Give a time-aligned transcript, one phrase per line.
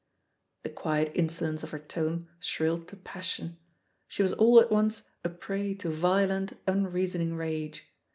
[0.63, 3.59] The quiet in solence of her tone shrilled to passion.
[4.07, 7.83] She was all at once a prey to violent, unreasoning rage.